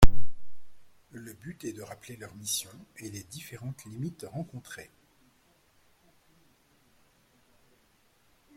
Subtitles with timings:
[1.11, 4.89] Le but est de rappeler leurs missions et les différentes limites rencontrées